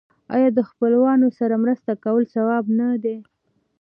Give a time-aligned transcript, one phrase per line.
[0.35, 3.17] آیا د خپلوانو سره مرسته کول ثواب نه دی؟